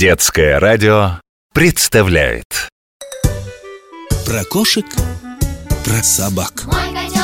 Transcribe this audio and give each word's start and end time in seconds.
Детское 0.00 0.58
радио 0.58 1.20
представляет. 1.52 2.70
Про 4.24 4.44
кошек, 4.46 4.86
про 5.84 6.02
собак. 6.02 6.62
Мой 6.64 6.88
котенок, 6.94 7.19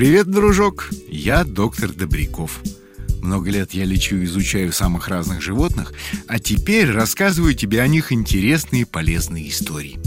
Привет, 0.00 0.30
дружок! 0.30 0.88
Я 1.10 1.44
доктор 1.44 1.92
Добряков. 1.92 2.62
Много 3.20 3.50
лет 3.50 3.74
я 3.74 3.84
лечу 3.84 4.16
и 4.16 4.24
изучаю 4.24 4.72
самых 4.72 5.08
разных 5.08 5.42
животных, 5.42 5.92
а 6.26 6.38
теперь 6.38 6.90
рассказываю 6.90 7.52
тебе 7.52 7.82
о 7.82 7.86
них 7.86 8.10
интересные 8.10 8.82
и 8.82 8.86
полезные 8.86 9.50
истории. 9.50 9.98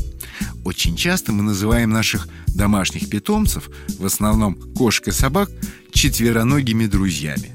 Очень 0.66 0.96
часто 0.96 1.32
мы 1.32 1.44
называем 1.44 1.92
наших 1.92 2.28
домашних 2.48 3.08
питомцев, 3.08 3.70
в 4.00 4.04
основном 4.04 4.56
кошек 4.74 5.10
и 5.10 5.12
собак, 5.12 5.52
четвероногими 5.92 6.88
друзьями. 6.88 7.52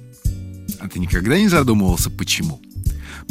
А 0.78 0.88
ты 0.88 1.00
никогда 1.00 1.40
не 1.40 1.48
задумывался, 1.48 2.08
почему? 2.08 2.62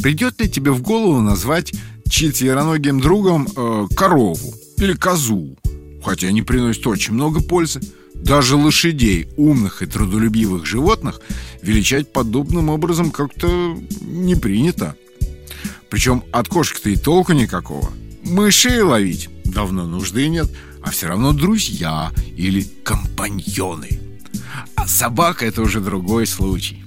Придет 0.02 0.38
ли 0.38 0.50
тебе 0.50 0.70
в 0.70 0.82
голову 0.82 1.22
назвать 1.22 1.72
четвероногим 2.10 3.00
другом 3.00 3.48
э, 3.56 3.86
корову 3.96 4.52
или 4.76 4.92
козу? 4.92 5.56
Хотя 6.04 6.28
они 6.28 6.42
приносят 6.42 6.86
очень 6.86 7.14
много 7.14 7.40
пользы. 7.40 7.80
Даже 8.22 8.56
лошадей, 8.56 9.28
умных 9.36 9.82
и 9.82 9.86
трудолюбивых 9.86 10.66
животных, 10.66 11.20
величать 11.62 12.12
подобным 12.12 12.68
образом 12.68 13.10
как-то 13.10 13.78
не 14.00 14.34
принято. 14.34 14.96
Причем 15.88 16.22
от 16.32 16.48
кошек-то 16.48 16.90
и 16.90 16.96
толку 16.96 17.32
никакого. 17.32 17.90
Мышей 18.24 18.82
ловить 18.82 19.30
давно 19.44 19.86
нужды 19.86 20.28
нет, 20.28 20.50
а 20.82 20.90
все 20.90 21.08
равно 21.08 21.32
друзья 21.32 22.12
или 22.36 22.62
компаньоны. 22.84 24.00
А 24.74 24.86
собака 24.86 25.46
это 25.46 25.62
уже 25.62 25.80
другой 25.80 26.26
случай. 26.26 26.82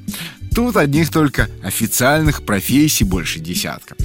Тут 0.53 0.77
одних 0.77 1.09
только 1.09 1.49
официальных 1.63 2.43
профессий 2.43 3.03
больше 3.03 3.39
десятка. 3.39 3.95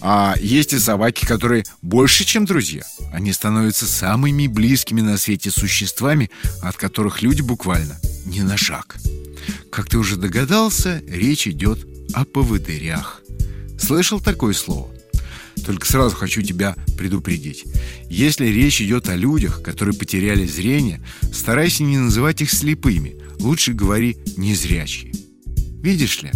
А 0.00 0.34
есть 0.40 0.72
и 0.72 0.78
собаки, 0.78 1.26
которые 1.26 1.64
больше, 1.82 2.24
чем 2.24 2.46
друзья. 2.46 2.82
Они 3.12 3.32
становятся 3.32 3.86
самыми 3.86 4.46
близкими 4.46 5.00
на 5.00 5.18
свете 5.18 5.50
существами, 5.50 6.30
от 6.62 6.76
которых 6.76 7.22
люди 7.22 7.42
буквально 7.42 8.00
не 8.24 8.42
на 8.42 8.56
шаг. 8.56 8.96
Как 9.70 9.88
ты 9.88 9.98
уже 9.98 10.16
догадался, 10.16 11.02
речь 11.06 11.46
идет 11.46 11.86
о 12.14 12.24
поводырях. 12.24 13.22
Слышал 13.78 14.20
такое 14.20 14.54
слово? 14.54 14.90
Только 15.64 15.86
сразу 15.86 16.16
хочу 16.16 16.42
тебя 16.42 16.74
предупредить. 16.96 17.64
Если 18.08 18.46
речь 18.46 18.80
идет 18.80 19.08
о 19.08 19.16
людях, 19.16 19.62
которые 19.62 19.94
потеряли 19.94 20.46
зрение, 20.46 21.00
старайся 21.32 21.82
не 21.82 21.98
называть 21.98 22.40
их 22.40 22.50
слепыми. 22.50 23.16
Лучше 23.38 23.72
говори 23.72 24.16
«незрячие». 24.36 25.12
Видишь 25.82 26.22
ли, 26.22 26.30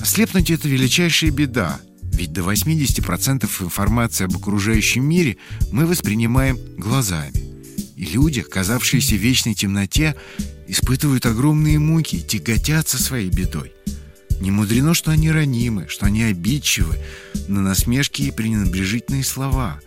ослепнуть– 0.00 0.50
это 0.50 0.68
величайшая 0.68 1.30
беда. 1.30 1.80
Ведь 2.18 2.32
до 2.32 2.40
80% 2.40 3.48
информации 3.62 4.24
об 4.24 4.36
окружающем 4.36 5.04
мире 5.04 5.36
мы 5.70 5.86
воспринимаем 5.86 6.58
глазами. 6.76 7.32
И 7.94 8.06
люди, 8.06 8.40
оказавшиеся 8.40 9.14
в 9.14 9.18
вечной 9.18 9.54
темноте, 9.54 10.16
испытывают 10.66 11.26
огромные 11.26 11.78
муки 11.78 12.16
и 12.16 12.20
тяготятся 12.20 13.00
своей 13.00 13.30
бедой. 13.30 13.72
Не 14.40 14.50
мудрено, 14.50 14.94
что 14.94 15.12
они 15.12 15.30
ранимы, 15.30 15.86
что 15.88 16.06
они 16.06 16.24
обидчивы 16.24 16.98
на 17.46 17.60
насмешки 17.60 18.22
и 18.22 18.32
пренебрежительные 18.32 19.22
слова. 19.22 19.80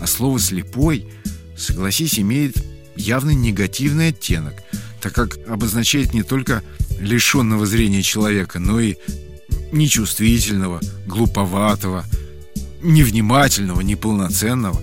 А 0.00 0.06
слово 0.06 0.38
«слепой», 0.38 1.08
согласись, 1.56 2.20
имеет 2.20 2.56
явно 2.94 3.30
негативный 3.30 4.10
оттенок, 4.10 4.54
так 5.02 5.12
как 5.12 5.38
обозначает 5.48 6.14
не 6.14 6.22
только 6.22 6.62
лишенного 7.00 7.66
зрения 7.66 8.02
человека, 8.02 8.60
но 8.60 8.78
и 8.78 8.94
нечувствительного, 9.74 10.80
глуповатого, 11.06 12.04
невнимательного, 12.82 13.80
неполноценного. 13.80 14.80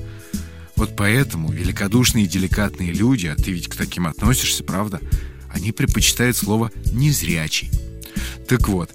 Вот 0.75 0.95
поэтому 0.95 1.51
великодушные 1.51 2.25
и 2.25 2.27
деликатные 2.27 2.91
люди, 2.91 3.27
а 3.27 3.35
ты 3.35 3.51
ведь 3.51 3.67
к 3.67 3.75
таким 3.75 4.07
относишься, 4.07 4.63
правда, 4.63 4.99
они 5.53 5.71
предпочитают 5.71 6.37
слово 6.37 6.71
«незрячий». 6.91 7.69
Так 8.47 8.67
вот, 8.67 8.89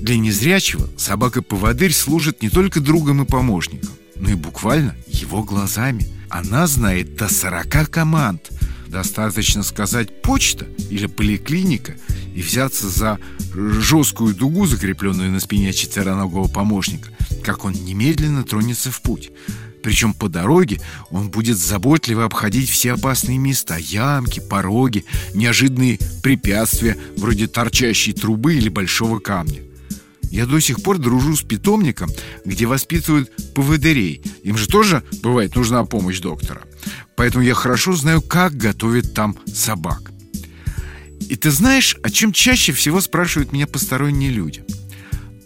для 0.00 0.16
незрячего 0.16 0.88
собака-поводырь 0.96 1.92
служит 1.92 2.42
не 2.42 2.50
только 2.50 2.80
другом 2.80 3.22
и 3.22 3.26
помощником, 3.26 3.90
но 4.14 4.30
и 4.30 4.34
буквально 4.34 4.94
его 5.08 5.42
глазами. 5.42 6.06
Она 6.28 6.66
знает 6.66 7.16
до 7.16 7.28
40 7.28 7.90
команд. 7.90 8.50
Достаточно 8.86 9.62
сказать 9.62 10.22
«почта» 10.22 10.66
или 10.90 11.06
«поликлиника» 11.06 11.94
и 12.34 12.40
взяться 12.40 12.88
за 12.88 13.18
жесткую 13.56 14.34
дугу, 14.34 14.66
закрепленную 14.66 15.30
на 15.30 15.40
спине 15.40 15.72
четвероногого 15.72 16.48
помощника, 16.48 17.08
как 17.42 17.64
он 17.64 17.72
немедленно 17.72 18.44
тронется 18.44 18.90
в 18.90 19.00
путь. 19.00 19.30
Причем 19.82 20.14
по 20.14 20.28
дороге 20.28 20.80
он 21.10 21.30
будет 21.30 21.56
заботливо 21.58 22.24
обходить 22.24 22.68
все 22.68 22.92
опасные 22.94 23.38
места 23.38 23.76
Ямки, 23.76 24.40
пороги, 24.40 25.04
неожиданные 25.32 26.00
препятствия 26.22 26.96
Вроде 27.16 27.46
торчащей 27.46 28.12
трубы 28.12 28.56
или 28.56 28.68
большого 28.68 29.20
камня. 29.20 29.62
Я 30.22 30.46
до 30.46 30.58
сих 30.58 30.82
пор 30.82 30.98
дружу 30.98 31.36
с 31.36 31.42
питомником, 31.42 32.10
где 32.44 32.66
воспитывают 32.66 33.30
поводырей. 33.54 34.22
Им 34.42 34.58
же 34.58 34.66
тоже, 34.66 35.04
бывает, 35.22 35.54
нужна 35.54 35.84
помощь 35.84 36.18
доктора. 36.18 36.62
Поэтому 37.14 37.44
я 37.44 37.54
хорошо 37.54 37.94
знаю, 37.94 38.20
как 38.22 38.54
готовят 38.56 39.14
там 39.14 39.36
собак 39.46 40.10
И 41.28 41.36
ты 41.36 41.50
знаешь, 41.50 41.96
о 42.02 42.10
чем 42.10 42.32
чаще 42.32 42.72
всего 42.72 43.00
спрашивают 43.00 43.52
меня 43.52 43.66
посторонние 43.66 44.30
люди? 44.30 44.64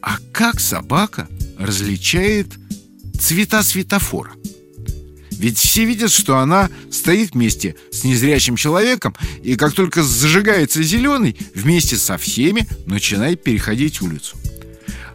А 0.02 0.18
как 0.32 0.60
собака 0.60 1.28
различает 1.58 2.48
цвета 3.18 3.62
светофора. 3.62 4.32
Ведь 5.30 5.58
все 5.58 5.84
видят, 5.84 6.10
что 6.10 6.38
она 6.38 6.69
стоит 6.90 7.32
вместе 7.32 7.74
с 7.90 8.04
незрячим 8.04 8.56
человеком, 8.56 9.14
и 9.42 9.56
как 9.56 9.72
только 9.72 10.02
зажигается 10.02 10.82
зеленый, 10.82 11.36
вместе 11.54 11.96
со 11.96 12.19
всеми 12.19 12.69
начинает 12.84 13.42
переходить 13.42 14.02
улицу. 14.02 14.36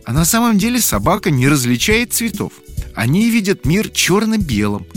А 0.03 0.13
на 0.13 0.25
самом 0.25 0.57
деле 0.57 0.81
собака 0.81 1.29
не 1.29 1.47
различает 1.47 2.13
цветов. 2.13 2.53
Они 2.95 3.29
видят 3.29 3.65
мир 3.65 3.89
черно-белым. 3.89 4.87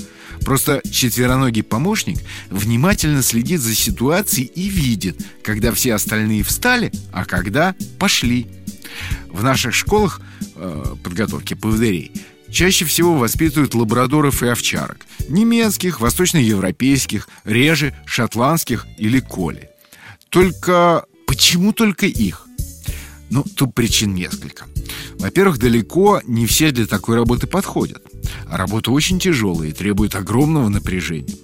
Просто 0.49 0.81
четвероногий 0.91 1.63
помощник 1.63 2.21
внимательно 2.49 3.23
следит 3.23 3.61
за 3.61 3.75
ситуацией 3.75 4.47
и 4.47 4.71
видит, 4.71 5.21
когда 5.43 5.73
все 5.73 5.93
остальные 5.93 6.43
встали, 6.43 6.91
а 7.13 7.27
когда 7.27 7.75
пошли. 7.99 8.47
В 9.29 9.45
наших 9.45 9.75
школах 9.75 10.23
э, 10.57 10.95
подготовки 11.05 11.53
поводырей 11.53 12.13
Чаще 12.51 12.87
всего 12.87 13.19
воспитывают 13.19 13.75
лабрадоров 13.75 14.43
и 14.43 14.47
овчарок 14.47 15.05
Немецких, 15.29 16.01
восточноевропейских, 16.01 17.29
реже 17.45 17.95
шотландских 18.07 18.87
или 18.97 19.21
коли 19.21 19.69
Только 20.31 21.05
почему 21.27 21.75
только 21.75 22.07
их? 22.07 22.48
Ну, 23.31 23.45
тут 23.55 23.75
причин 23.75 24.15
несколько. 24.15 24.67
Во-первых, 25.19 25.59
далеко 25.59 26.23
не 26.27 26.47
все 26.47 26.71
для 26.71 26.87
такой 26.87 27.17
работы 27.17 27.47
подходят. 27.47 28.03
А 28.49 28.57
Работа 28.57 28.91
очень 28.91 29.19
тяжелая 29.19 29.69
и 29.69 29.73
требует 29.73 30.15
огромного 30.15 30.69
напряжения. 30.69 31.35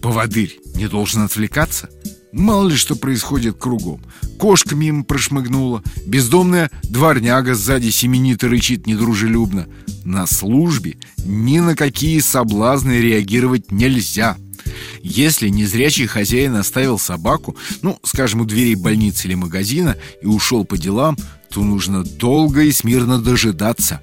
Поводырь 0.00 0.58
не 0.74 0.86
должен 0.86 1.22
отвлекаться. 1.22 1.88
Мало 2.32 2.68
ли 2.68 2.76
что 2.76 2.96
происходит 2.96 3.56
кругом. 3.58 4.00
Кошка 4.38 4.74
мимо 4.74 5.04
прошмыгнула. 5.04 5.82
Бездомная 6.04 6.70
дворняга 6.82 7.54
сзади 7.54 7.90
семенит 7.90 8.42
и 8.42 8.48
рычит 8.48 8.86
недружелюбно. 8.86 9.68
На 10.04 10.26
службе 10.26 10.96
ни 11.24 11.60
на 11.60 11.76
какие 11.76 12.18
соблазны 12.18 13.00
реагировать 13.00 13.70
нельзя 13.70 14.36
если 15.04 15.50
незрячий 15.50 16.06
хозяин 16.06 16.56
оставил 16.56 16.98
собаку, 16.98 17.54
ну, 17.82 17.98
скажем, 18.02 18.40
у 18.40 18.46
дверей 18.46 18.74
больницы 18.74 19.28
или 19.28 19.34
магазина 19.34 19.98
и 20.22 20.26
ушел 20.26 20.64
по 20.64 20.78
делам, 20.78 21.18
то 21.50 21.62
нужно 21.62 22.02
долго 22.02 22.62
и 22.62 22.72
смирно 22.72 23.18
дожидаться. 23.18 24.00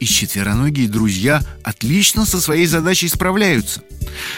И 0.00 0.06
четвероногие 0.06 0.88
друзья 0.88 1.44
отлично 1.62 2.24
со 2.24 2.40
своей 2.40 2.64
задачей 2.64 3.08
справляются. 3.08 3.82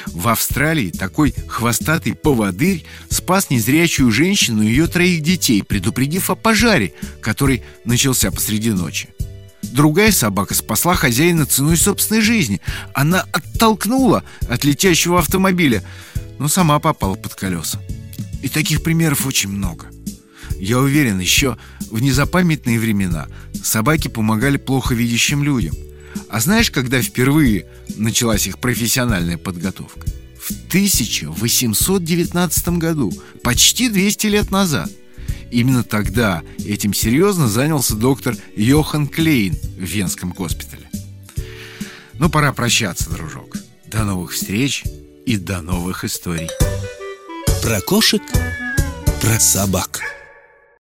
В 0.06 0.26
Австралии 0.26 0.90
такой 0.90 1.32
хвостатый 1.46 2.14
поводырь 2.14 2.84
спас 3.08 3.48
незрячую 3.48 4.10
женщину 4.10 4.64
и 4.64 4.68
ее 4.68 4.88
троих 4.88 5.22
детей, 5.22 5.62
предупредив 5.62 6.28
о 6.28 6.34
пожаре, 6.34 6.92
который 7.20 7.62
начался 7.84 8.32
посреди 8.32 8.70
ночи. 8.70 9.10
Другая 9.72 10.12
собака 10.12 10.54
спасла 10.54 10.94
хозяина 10.94 11.46
ценой 11.46 11.76
собственной 11.76 12.20
жизни. 12.20 12.60
Она 12.94 13.26
оттолкнула 13.32 14.24
от 14.48 14.64
летящего 14.64 15.18
автомобиля, 15.18 15.82
но 16.38 16.48
сама 16.48 16.78
попала 16.78 17.14
под 17.14 17.34
колеса. 17.34 17.80
И 18.42 18.48
таких 18.48 18.82
примеров 18.82 19.26
очень 19.26 19.50
много. 19.50 19.86
Я 20.58 20.78
уверен, 20.78 21.20
еще 21.20 21.56
в 21.90 22.00
незапамятные 22.00 22.78
времена 22.78 23.28
собаки 23.62 24.08
помогали 24.08 24.56
плохо 24.56 24.94
видящим 24.94 25.42
людям. 25.42 25.74
А 26.28 26.40
знаешь, 26.40 26.70
когда 26.70 27.00
впервые 27.00 27.66
началась 27.96 28.46
их 28.46 28.58
профессиональная 28.58 29.38
подготовка? 29.38 30.06
В 30.38 30.50
1819 30.68 32.68
году, 32.78 33.12
почти 33.42 33.88
200 33.88 34.26
лет 34.26 34.50
назад. 34.50 34.90
Именно 35.50 35.82
тогда 35.82 36.42
этим 36.58 36.94
серьезно 36.94 37.48
занялся 37.48 37.94
доктор 37.96 38.36
Йохан 38.56 39.08
Клейн 39.08 39.54
в 39.54 39.82
Венском 39.82 40.32
госпитале. 40.32 40.88
Ну, 42.14 42.28
пора 42.28 42.52
прощаться, 42.52 43.10
дружок. 43.10 43.56
До 43.86 44.04
новых 44.04 44.32
встреч 44.32 44.84
и 45.26 45.36
до 45.36 45.60
новых 45.62 46.04
историй. 46.04 46.48
Про 47.62 47.80
кошек, 47.80 48.22
про 49.20 49.40
собак. 49.40 50.00